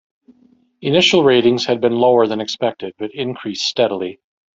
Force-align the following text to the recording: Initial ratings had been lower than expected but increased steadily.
Initial 0.81 1.23
ratings 1.23 1.67
had 1.67 1.79
been 1.79 1.93
lower 1.95 2.25
than 2.25 2.41
expected 2.41 2.95
but 2.97 3.13
increased 3.13 3.67
steadily. 3.67 4.19